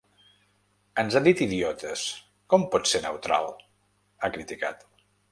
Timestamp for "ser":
2.93-3.01